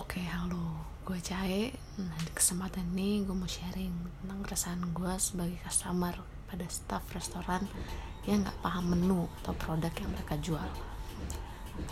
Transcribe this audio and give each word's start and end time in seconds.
Oke, 0.00 0.24
halo. 0.32 0.80
Gue 1.04 1.20
Cahe. 1.20 1.76
Nah, 2.00 2.16
di 2.24 2.32
kesempatan 2.32 2.96
ini 2.96 3.20
gue 3.20 3.36
mau 3.36 3.44
sharing 3.44 3.92
tentang 4.24 4.40
keresahan 4.40 4.80
gue 4.96 5.12
sebagai 5.20 5.60
customer 5.60 6.16
pada 6.48 6.64
staff 6.72 7.04
restoran 7.12 7.68
yang 8.24 8.40
nggak 8.40 8.64
paham 8.64 8.96
menu 8.96 9.28
atau 9.44 9.52
produk 9.60 9.92
yang 10.00 10.08
mereka 10.08 10.40
jual. 10.40 10.70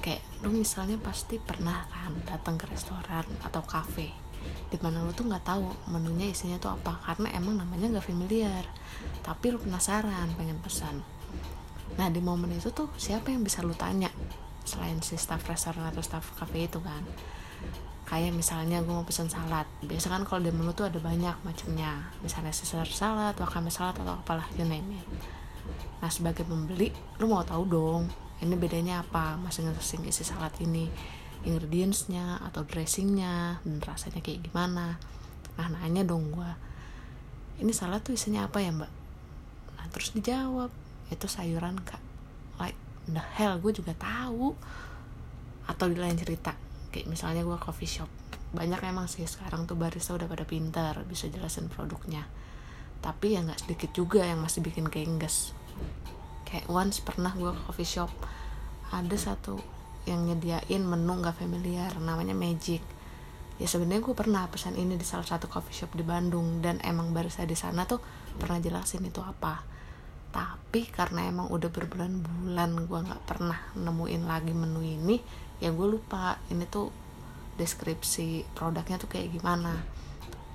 Kayak 0.00 0.24
lu 0.40 0.56
misalnya 0.56 0.96
pasti 1.04 1.36
pernah 1.36 1.84
kan 1.92 2.16
datang 2.24 2.56
ke 2.56 2.64
restoran 2.72 3.28
atau 3.44 3.60
cafe 3.60 4.08
di 4.72 4.80
mana 4.80 5.04
lu 5.04 5.12
tuh 5.12 5.28
nggak 5.28 5.44
tahu 5.44 5.68
menunya 5.92 6.32
isinya 6.32 6.56
tuh 6.56 6.80
apa 6.80 6.96
karena 7.04 7.36
emang 7.36 7.60
namanya 7.60 7.92
nggak 7.92 8.08
familiar 8.08 8.64
tapi 9.20 9.52
lu 9.52 9.60
penasaran 9.60 10.32
pengen 10.38 10.56
pesan 10.62 11.02
nah 11.98 12.06
di 12.08 12.22
momen 12.22 12.54
itu 12.54 12.70
tuh 12.70 12.86
siapa 12.94 13.34
yang 13.34 13.42
bisa 13.42 13.66
lu 13.66 13.74
tanya 13.74 14.08
selain 14.62 15.02
si 15.02 15.18
staff 15.18 15.42
restoran 15.50 15.90
atau 15.90 16.00
staff 16.00 16.30
cafe 16.38 16.70
itu 16.70 16.78
kan 16.78 17.02
kayak 18.08 18.32
misalnya 18.32 18.80
gue 18.80 18.88
mau 18.88 19.04
pesen 19.04 19.28
salad. 19.28 19.68
Biasa 19.84 20.08
kan 20.08 20.24
kalau 20.24 20.40
di 20.40 20.48
menu 20.48 20.72
tuh 20.72 20.88
ada 20.88 20.96
banyak 20.96 21.36
macamnya. 21.44 22.08
Misalnya 22.24 22.56
Caesar 22.56 22.88
salad, 22.88 23.36
wakame 23.36 23.68
salad 23.68 24.00
atau 24.00 24.16
apalah 24.16 24.48
you 24.56 24.64
name 24.64 24.96
nah 25.98 26.10
sebagai 26.10 26.46
pembeli 26.46 26.94
lu 27.18 27.26
mau 27.26 27.42
tahu 27.42 27.64
dong 27.66 28.02
ini 28.38 28.54
bedanya 28.54 29.02
apa? 29.02 29.34
Masing-masing 29.34 30.06
isi 30.06 30.22
salad 30.22 30.54
ini 30.62 30.86
ingredientsnya 31.42 32.38
atau 32.46 32.62
dressingnya 32.62 33.58
dan 33.66 33.78
rasanya 33.82 34.22
kayak 34.22 34.46
gimana? 34.46 34.94
Nah 35.58 35.66
nanya 35.74 36.06
dong 36.06 36.30
gue 36.30 36.50
ini 37.58 37.74
salad 37.74 37.98
tuh 38.06 38.14
isinya 38.14 38.46
apa 38.46 38.62
ya 38.62 38.70
mbak? 38.70 38.92
Nah 39.74 39.86
terus 39.90 40.14
dijawab 40.14 40.70
itu 41.10 41.26
sayuran 41.26 41.82
kak. 41.82 41.98
Like 42.62 42.78
the 43.10 43.18
hell 43.34 43.58
gue 43.58 43.74
juga 43.74 43.90
tahu. 43.98 44.54
Atau 45.66 45.90
di 45.90 45.98
lain 45.98 46.14
cerita 46.14 46.54
kayak 46.94 47.06
misalnya 47.10 47.44
gue 47.44 47.58
coffee 47.60 47.88
shop. 47.88 48.10
Banyak 48.52 48.80
emang 48.84 49.06
sih 49.06 49.28
sekarang 49.28 49.68
tuh 49.68 49.76
barista 49.76 50.16
udah 50.16 50.24
pada 50.24 50.48
pintar 50.48 51.04
bisa 51.04 51.28
jelasin 51.28 51.68
produknya. 51.68 52.24
Tapi 53.04 53.36
ya 53.36 53.44
nggak 53.44 53.68
sedikit 53.68 53.90
juga 53.94 54.24
yang 54.24 54.40
masih 54.42 54.64
bikin 54.64 54.88
kengges 54.88 55.52
kayak 56.48 56.64
once 56.72 57.04
pernah 57.04 57.30
gue 57.36 57.52
coffee 57.68 57.84
shop 57.84 58.08
ada 58.88 59.16
satu 59.20 59.60
yang 60.08 60.24
nyediain 60.24 60.80
menu 60.80 61.20
nggak 61.20 61.36
familiar 61.36 61.92
namanya 62.00 62.32
Magic. 62.32 62.80
Ya 63.60 63.66
sebenarnya 63.68 64.00
gue 64.00 64.16
pernah 64.16 64.48
pesan 64.48 64.80
ini 64.80 64.96
di 64.96 65.04
salah 65.04 65.28
satu 65.28 65.44
coffee 65.50 65.76
shop 65.76 65.92
di 65.92 66.00
Bandung 66.00 66.64
dan 66.64 66.80
emang 66.80 67.12
barista 67.12 67.44
di 67.44 67.52
sana 67.52 67.84
tuh 67.84 68.00
pernah 68.40 68.56
jelasin 68.56 69.04
itu 69.04 69.20
apa. 69.20 69.60
Tapi 70.32 70.88
karena 70.88 71.28
emang 71.28 71.52
udah 71.52 71.68
berbulan-bulan 71.68 72.70
gue 72.88 72.98
nggak 73.04 73.22
pernah 73.28 73.60
nemuin 73.76 74.22
lagi 74.24 74.56
menu 74.56 74.80
ini 74.80 75.20
ya 75.58 75.74
gue 75.74 75.86
lupa 75.90 76.38
ini 76.54 76.66
tuh 76.70 76.90
deskripsi 77.58 78.46
produknya 78.54 78.96
tuh 79.02 79.10
kayak 79.10 79.34
gimana. 79.34 79.74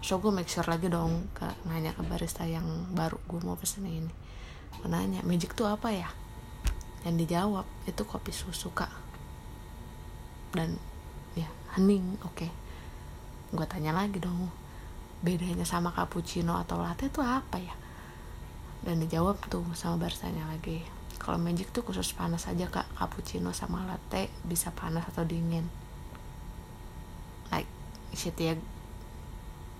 So 0.04 0.20
gue 0.20 0.32
make 0.32 0.52
sure 0.52 0.68
lagi 0.68 0.88
dong 0.88 1.32
ke 1.36 1.48
nanya 1.68 1.96
ke 1.96 2.04
barista 2.04 2.48
yang 2.48 2.66
baru 2.96 3.20
gue 3.28 3.40
mau 3.44 3.60
pesen 3.60 3.88
ini. 3.88 4.12
Gue 4.80 4.88
nanya 4.88 5.20
magic 5.28 5.56
tuh 5.56 5.68
apa 5.68 5.92
ya? 5.92 6.08
Yang 7.04 7.28
dijawab 7.28 7.68
itu 7.88 8.02
kopi 8.08 8.32
susu 8.32 8.72
kak. 8.72 8.92
Dan 10.56 10.80
ya 11.36 11.48
hening 11.76 12.20
oke. 12.24 12.36
Okay. 12.36 12.52
gue 13.54 13.70
tanya 13.70 13.94
lagi 13.94 14.18
dong 14.18 14.50
bedanya 15.22 15.62
sama 15.62 15.94
cappuccino 15.94 16.58
atau 16.58 16.82
latte 16.82 17.12
itu 17.12 17.22
apa 17.22 17.60
ya? 17.60 17.76
Dan 18.84 19.04
dijawab 19.04 19.40
tuh 19.48 19.64
sama 19.76 20.08
baristanya 20.08 20.48
lagi 20.52 20.84
kalau 21.24 21.40
magic 21.40 21.72
tuh 21.72 21.88
khusus 21.88 22.12
panas 22.12 22.52
aja 22.52 22.68
kak. 22.68 22.84
Cappuccino 23.00 23.56
sama 23.56 23.88
latte 23.88 24.28
bisa 24.44 24.76
panas 24.76 25.08
atau 25.08 25.24
dingin. 25.24 25.64
Like 27.48 27.72
shit 28.12 28.36
ya. 28.36 28.60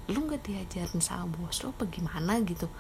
Lu 0.08 0.24
nggak 0.24 0.48
diajarin 0.48 1.04
sama 1.04 1.28
bos 1.28 1.60
lo 1.68 1.76
apa 1.76 1.84
gimana 1.92 2.40
gitu? 2.48 2.72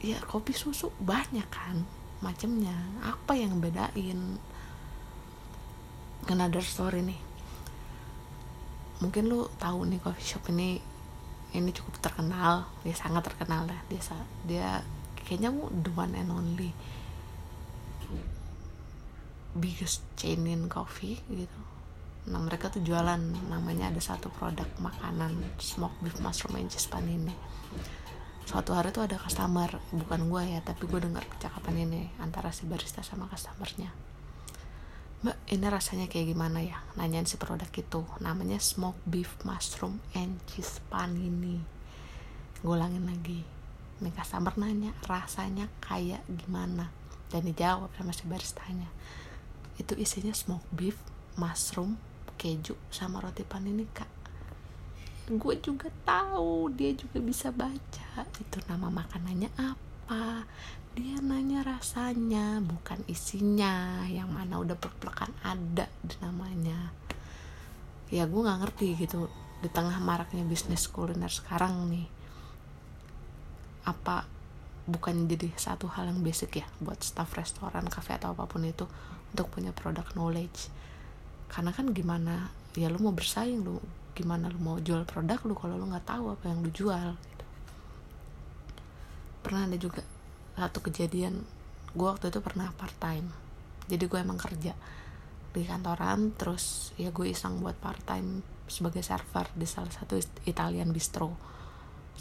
Ya 0.00 0.16
kopi 0.24 0.56
susu 0.56 0.88
banyak 0.96 1.44
kan 1.52 1.84
macemnya. 2.24 2.72
Apa 3.04 3.36
yang 3.36 3.60
bedain? 3.60 4.40
Another 6.32 6.64
story 6.64 7.04
nih. 7.04 7.20
Mungkin 9.04 9.28
lu 9.28 9.44
tahu 9.60 9.84
nih 9.84 10.00
coffee 10.00 10.24
shop 10.24 10.48
ini 10.56 10.80
ini 11.52 11.68
cukup 11.68 12.00
terkenal. 12.00 12.64
Dia 12.80 12.96
sangat 12.96 13.28
terkenal 13.28 13.68
lah 13.68 13.80
dia 13.92 14.00
dia 14.48 14.68
kayaknya 15.20 15.52
the 15.84 15.92
one 15.92 16.16
and 16.16 16.32
only 16.32 16.72
biggest 19.56 20.04
chain 20.20 20.44
in 20.46 20.68
coffee 20.70 21.18
gitu. 21.32 21.60
Nah 22.28 22.40
mereka 22.42 22.68
tuh 22.68 22.84
jualan. 22.84 23.20
Namanya 23.48 23.90
ada 23.90 24.02
satu 24.02 24.28
produk 24.30 24.66
makanan 24.78 25.36
smoked 25.58 25.98
beef 26.04 26.20
mushroom 26.20 26.60
and 26.60 26.68
cheese 26.68 26.86
panini 26.86 27.32
suatu 28.46 28.78
hari 28.78 28.94
tuh 28.94 29.02
ada 29.02 29.18
customer 29.18 29.66
bukan 29.90 30.30
gue 30.30 30.42
ya 30.54 30.62
tapi 30.62 30.86
gue 30.86 31.02
dengar 31.02 31.26
percakapan 31.26 31.82
ini 31.82 32.06
antara 32.22 32.54
si 32.54 32.62
barista 32.62 33.02
sama 33.02 33.26
customernya. 33.26 33.90
Mbak 35.26 35.36
ini 35.50 35.66
rasanya 35.66 36.06
kayak 36.06 36.30
gimana 36.30 36.62
ya? 36.62 36.78
Nanyain 36.94 37.26
si 37.26 37.34
produk 37.34 37.66
itu. 37.66 38.06
Namanya 38.22 38.62
smoke 38.62 39.02
beef 39.02 39.34
mushroom 39.42 39.98
and 40.14 40.38
cheese 40.46 40.78
panini 40.86 41.58
gue 42.62 42.70
ulangin 42.70 43.02
lagi. 43.02 43.42
Nih 43.98 44.14
customer 44.14 44.54
nanya 44.54 44.94
rasanya 45.10 45.66
kayak 45.82 46.22
gimana? 46.30 46.94
Dan 47.26 47.50
dijawab 47.50 47.90
sama 47.98 48.14
si 48.14 48.22
baristanya 48.30 48.86
itu 49.76 49.92
isinya 49.96 50.32
smoke 50.32 50.64
beef 50.72 50.96
mushroom 51.36 52.00
keju 52.36 52.76
sama 52.92 53.20
roti 53.20 53.44
panini 53.44 53.84
kak. 53.92 54.08
Gue 55.26 55.58
juga 55.58 55.90
tahu 56.06 56.70
dia 56.70 56.94
juga 56.94 57.18
bisa 57.18 57.50
baca 57.50 58.22
itu 58.38 58.58
nama 58.70 58.88
makanannya 58.88 59.50
apa. 59.58 60.46
Dia 60.96 61.20
nanya 61.20 61.60
rasanya 61.66 62.62
bukan 62.62 63.02
isinya. 63.10 64.06
Yang 64.06 64.30
mana 64.32 64.54
udah 64.62 64.76
perplekan 64.78 65.34
ada 65.44 65.90
di 66.00 66.16
namanya. 66.22 66.94
Ya 68.08 68.24
gue 68.24 68.40
nggak 68.40 68.60
ngerti 68.64 68.96
gitu 68.96 69.28
di 69.60 69.68
tengah 69.68 69.98
maraknya 69.98 70.46
bisnis 70.46 70.86
kuliner 70.86 71.28
sekarang 71.28 71.90
nih. 71.90 72.06
Apa 73.82 74.35
bukan 74.86 75.26
jadi 75.26 75.50
satu 75.58 75.90
hal 75.90 76.08
yang 76.08 76.22
basic 76.22 76.62
ya 76.62 76.66
buat 76.78 77.02
staff 77.02 77.34
restoran 77.34 77.90
cafe 77.90 78.16
atau 78.16 78.32
apa 78.32 78.46
pun 78.46 78.62
itu 78.62 78.86
untuk 79.34 79.50
punya 79.50 79.74
produk 79.74 80.06
knowledge. 80.14 80.70
Karena 81.50 81.74
kan 81.74 81.90
gimana 81.90 82.50
ya 82.76 82.92
lu 82.92 83.00
mau 83.00 83.12
bersaing 83.16 83.64
lu 83.64 83.80
gimana 84.16 84.52
lu 84.52 84.56
mau 84.60 84.76
jual 84.80 85.04
produk 85.04 85.40
lu 85.44 85.52
kalau 85.56 85.80
lu 85.80 85.88
nggak 85.88 86.08
tahu 86.08 86.32
apa 86.32 86.44
yang 86.48 86.64
lu 86.64 86.72
jual 86.72 87.16
gitu. 87.16 87.44
pernah 89.44 89.68
ada 89.68 89.76
juga 89.76 90.00
satu 90.56 90.80
kejadian 90.84 91.44
gue 91.92 92.08
waktu 92.08 92.32
itu 92.32 92.40
pernah 92.40 92.72
part 92.76 92.92
time 92.96 93.28
jadi 93.88 94.04
gue 94.08 94.18
emang 94.20 94.40
kerja 94.40 94.72
di 95.52 95.62
kantoran 95.64 96.36
terus 96.36 96.96
ya 97.00 97.12
gue 97.12 97.32
iseng 97.32 97.60
buat 97.64 97.76
part 97.80 98.00
time 98.04 98.40
sebagai 98.68 99.00
server 99.00 99.48
di 99.56 99.64
salah 99.64 99.92
satu 99.92 100.20
Italian 100.44 100.92
bistro 100.92 101.32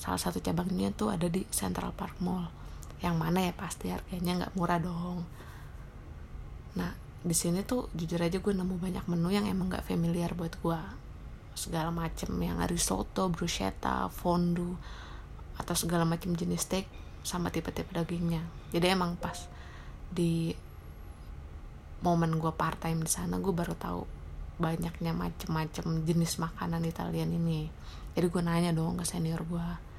salah 0.05 0.21
satu 0.21 0.37
cabangnya 0.37 0.93
tuh 0.93 1.09
ada 1.09 1.25
di 1.25 1.41
Central 1.49 1.89
Park 1.97 2.21
Mall 2.21 2.45
yang 3.01 3.17
mana 3.17 3.41
ya 3.41 3.53
pasti 3.57 3.89
harganya 3.89 4.45
nggak 4.45 4.53
murah 4.53 4.77
dong 4.77 5.25
nah 6.77 6.93
di 7.25 7.33
sini 7.33 7.65
tuh 7.65 7.89
jujur 7.97 8.21
aja 8.21 8.37
gue 8.37 8.53
nemu 8.53 8.77
banyak 8.77 9.05
menu 9.09 9.33
yang 9.33 9.49
emang 9.49 9.73
nggak 9.73 9.89
familiar 9.89 10.37
buat 10.37 10.53
gue 10.61 10.77
segala 11.55 11.89
macem 11.89 12.35
yang 12.43 12.59
risotto, 12.67 13.31
bruschetta, 13.31 14.11
fondue 14.11 14.75
atau 15.55 15.73
segala 15.73 16.03
macam 16.03 16.35
jenis 16.35 16.67
steak 16.67 16.85
sama 17.23 17.49
tipe-tipe 17.49 17.89
dagingnya. 17.95 18.43
Jadi 18.75 18.91
emang 18.91 19.15
pas 19.15 19.47
di 20.11 20.51
momen 22.03 22.37
gue 22.37 22.51
part 22.53 22.77
time 22.77 23.01
di 23.01 23.09
sana 23.09 23.39
gue 23.39 23.55
baru 23.55 23.73
tahu 23.73 24.03
banyaknya 24.59 25.15
macem-macem 25.15 26.05
jenis 26.05 26.37
makanan 26.37 26.83
Italian 26.85 27.31
ini. 27.31 27.71
Jadi 28.13 28.27
gue 28.29 28.43
nanya 28.43 28.71
dong 28.75 28.99
ke 28.99 29.07
senior 29.07 29.41
gue 29.47 29.94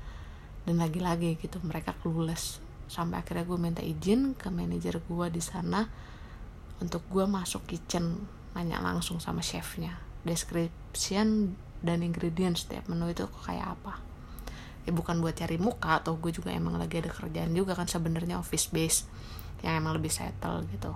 dan 0.67 0.83
lagi-lagi 0.83 1.39
gitu 1.39 1.63
mereka 1.63 1.95
clueless. 2.03 2.59
Sampai 2.91 3.23
akhirnya 3.23 3.47
gue 3.47 3.59
minta 3.59 3.83
izin 3.87 4.35
ke 4.35 4.51
manajer 4.51 4.99
gue 4.99 5.27
di 5.31 5.39
sana 5.39 5.87
untuk 6.83 7.07
gue 7.09 7.25
masuk 7.25 7.65
kitchen 7.71 8.27
nanya 8.53 8.83
langsung 8.83 9.23
sama 9.23 9.41
chefnya. 9.41 9.97
Description 10.27 11.55
dan 11.81 12.03
ingredients 12.03 12.67
setiap 12.67 12.91
menu 12.91 13.07
itu 13.15 13.31
kayak 13.47 13.79
apa. 13.79 14.03
Ya 14.87 14.91
bukan 14.91 15.23
buat 15.23 15.39
cari 15.39 15.59
muka 15.59 16.03
atau 16.03 16.19
gue 16.19 16.35
juga 16.35 16.51
emang 16.51 16.79
lagi 16.79 16.99
ada 16.99 17.15
kerjaan 17.15 17.55
juga 17.55 17.79
kan 17.79 17.87
sebenarnya 17.87 18.43
office 18.43 18.71
base 18.75 19.07
yang 19.63 19.79
emang 19.83 19.95
lebih 19.99 20.11
settle 20.11 20.67
gitu. 20.71 20.95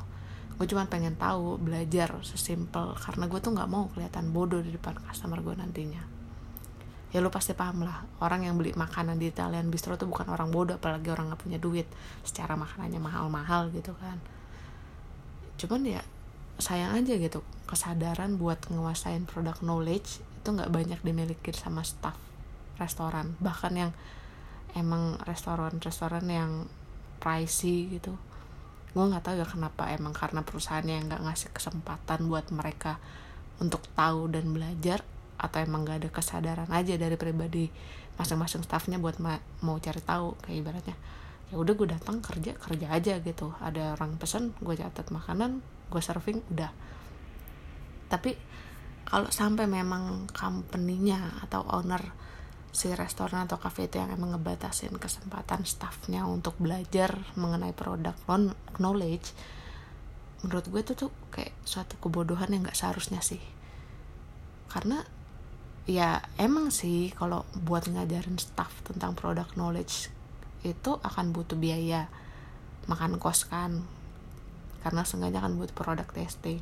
Gue 0.58 0.66
cuma 0.66 0.84
pengen 0.90 1.14
tahu 1.14 1.56
belajar 1.62 2.10
sesimpel 2.26 2.92
karena 2.98 3.30
gue 3.30 3.38
tuh 3.38 3.54
nggak 3.54 3.70
mau 3.70 3.86
kelihatan 3.94 4.34
bodoh 4.34 4.60
di 4.60 4.74
depan 4.74 4.98
customer 4.98 5.40
gue 5.40 5.56
nantinya 5.56 6.19
ya 7.10 7.18
lo 7.18 7.30
pasti 7.34 7.58
paham 7.58 7.82
lah 7.82 8.06
orang 8.22 8.46
yang 8.46 8.54
beli 8.54 8.70
makanan 8.78 9.18
di 9.18 9.34
Italian 9.34 9.66
bistro 9.66 9.98
tuh 9.98 10.06
bukan 10.06 10.30
orang 10.30 10.54
bodoh 10.54 10.78
apalagi 10.78 11.10
orang 11.10 11.34
nggak 11.34 11.42
punya 11.42 11.58
duit. 11.58 11.86
Secara 12.22 12.54
makanannya 12.54 13.02
mahal-mahal 13.02 13.70
gitu 13.74 13.94
kan. 13.98 14.18
Cuman 15.58 15.82
ya 15.86 16.02
sayang 16.60 16.94
aja 16.94 17.16
gitu 17.16 17.40
kesadaran 17.66 18.36
buat 18.36 18.60
nguasain 18.68 19.24
produk 19.24 19.56
knowledge 19.64 20.20
itu 20.20 20.48
nggak 20.48 20.70
banyak 20.70 21.00
dimiliki 21.02 21.50
sama 21.50 21.82
staff 21.82 22.14
restoran. 22.78 23.34
Bahkan 23.42 23.72
yang 23.74 23.90
emang 24.78 25.18
restoran-restoran 25.26 26.24
yang 26.30 26.70
pricey 27.18 27.90
gitu. 27.98 28.14
Gue 28.94 29.04
nggak 29.06 29.22
tahu 29.22 29.34
ya 29.38 29.46
kenapa 29.46 29.90
emang 29.90 30.14
karena 30.14 30.42
perusahaannya 30.46 30.94
yang 30.94 31.06
nggak 31.10 31.22
ngasih 31.26 31.50
kesempatan 31.54 32.26
buat 32.26 32.50
mereka 32.54 33.02
untuk 33.60 33.84
tahu 33.92 34.32
dan 34.32 34.50
belajar 34.50 35.04
atau 35.40 35.58
emang 35.64 35.88
gak 35.88 36.04
ada 36.04 36.08
kesadaran 36.12 36.68
aja 36.68 37.00
dari 37.00 37.16
pribadi 37.16 37.72
masing-masing 38.20 38.60
staffnya 38.60 39.00
buat 39.00 39.16
ma 39.16 39.40
mau 39.64 39.80
cari 39.80 40.04
tahu 40.04 40.36
kayak 40.44 40.56
ibaratnya 40.60 40.96
ya 41.50 41.58
udah 41.58 41.74
gue 41.74 41.88
datang 41.90 42.22
kerja 42.22 42.54
kerja 42.54 42.86
aja 42.94 43.18
gitu. 43.18 43.50
Ada 43.58 43.98
orang 43.98 44.16
pesen 44.16 44.54
gue 44.62 44.74
catat 44.78 45.10
makanan 45.10 45.58
gue 45.90 46.02
serving 46.02 46.38
udah. 46.54 46.70
Tapi 48.06 48.38
kalau 49.02 49.26
sampai 49.34 49.66
memang 49.66 50.30
company-nya 50.30 51.42
atau 51.42 51.66
owner 51.66 52.14
si 52.70 52.86
restoran 52.94 53.50
atau 53.50 53.58
cafe 53.58 53.90
itu 53.90 53.98
yang 53.98 54.14
emang 54.14 54.38
ngebatasin 54.38 54.94
kesempatan 54.94 55.66
staffnya 55.66 56.22
untuk 56.22 56.54
belajar 56.62 57.18
mengenai 57.34 57.74
produk 57.74 58.14
knowledge 58.78 59.34
menurut 60.46 60.70
gue 60.70 60.80
itu 60.86 60.94
tuh 60.94 61.10
kayak 61.34 61.50
suatu 61.66 61.98
kebodohan 61.98 62.54
yang 62.54 62.62
nggak 62.62 62.78
seharusnya 62.78 63.18
sih. 63.20 63.42
Karena 64.70 65.02
ya 65.88 66.24
emang 66.36 66.68
sih 66.68 67.12
kalau 67.16 67.48
buat 67.56 67.88
ngajarin 67.88 68.36
staff 68.36 68.72
tentang 68.84 69.16
produk 69.16 69.48
knowledge 69.56 70.12
itu 70.60 71.00
akan 71.00 71.32
butuh 71.32 71.56
biaya 71.56 72.12
makan 72.88 73.16
kos 73.16 73.48
kan. 73.48 73.84
Karena 74.80 75.04
sengaja 75.04 75.44
kan 75.44 75.56
buat 75.56 75.72
produk 75.72 76.08
testing. 76.12 76.60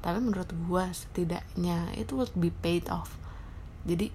Tapi 0.00 0.18
menurut 0.20 0.48
gue 0.48 0.84
setidaknya 0.92 1.92
itu 1.96 2.16
would 2.16 2.32
be 2.36 2.48
paid 2.48 2.88
off. 2.88 3.16
Jadi 3.84 4.12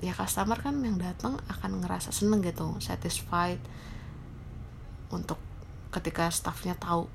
ya 0.00 0.12
customer 0.12 0.60
kan 0.60 0.76
yang 0.84 1.00
datang 1.00 1.40
akan 1.48 1.80
ngerasa 1.80 2.12
seneng 2.12 2.44
gitu 2.44 2.76
satisfied 2.84 3.60
untuk 5.08 5.40
ketika 5.88 6.28
staffnya 6.28 6.76
tahu 6.76 7.08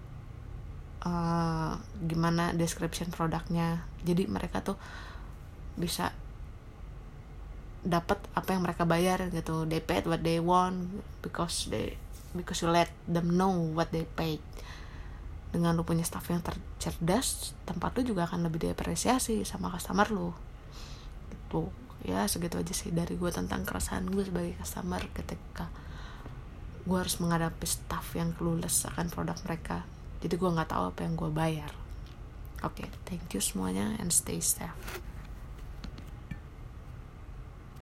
uh, 1.05 1.77
gimana 2.01 2.57
description 2.57 3.13
produknya 3.13 3.85
jadi 4.01 4.25
mereka 4.25 4.65
tuh 4.65 4.81
bisa 5.77 6.09
dapat 7.81 8.21
apa 8.37 8.53
yang 8.53 8.61
mereka 8.61 8.85
bayar 8.85 9.25
gitu. 9.33 9.65
They 9.65 9.81
paid 9.81 10.05
what 10.05 10.21
they 10.21 10.37
want 10.37 11.01
because 11.25 11.69
they 11.73 11.97
because 12.37 12.61
you 12.61 12.69
let 12.69 12.93
them 13.09 13.33
know 13.33 13.51
what 13.73 13.89
they 13.89 14.05
paid. 14.05 14.41
Dengan 15.51 15.75
lu 15.75 15.83
punya 15.83 16.05
staff 16.07 16.31
yang 16.31 16.39
tercerdas 16.45 17.51
tempat 17.67 17.91
lu 17.99 18.15
juga 18.15 18.29
akan 18.29 18.47
lebih 18.47 18.71
diapresiasi 18.71 19.43
sama 19.43 19.73
customer 19.73 20.07
lu. 20.13 20.31
Gitu. 21.27 21.67
Ya 22.07 22.25
segitu 22.25 22.57
aja 22.57 22.73
sih 22.73 22.89
dari 22.89 23.13
gue 23.17 23.29
tentang 23.29 23.67
keresahan 23.67 24.09
gue 24.09 24.23
sebagai 24.25 24.57
customer 24.57 25.01
ketika 25.11 25.69
gue 26.81 26.97
harus 26.97 27.21
menghadapi 27.21 27.67
staff 27.67 28.17
yang 28.17 28.33
clueless 28.33 28.87
akan 28.89 29.09
produk 29.11 29.37
mereka. 29.45 29.85
Jadi 30.21 30.37
gue 30.37 30.49
nggak 30.49 30.69
tahu 30.69 30.83
apa 30.93 30.99
yang 31.05 31.13
gue 31.17 31.29
bayar. 31.33 31.71
Oke 32.61 32.85
okay, 32.85 32.89
thank 33.09 33.33
you 33.33 33.41
semuanya 33.41 33.97
and 33.97 34.13
stay 34.13 34.37
safe 34.37 35.10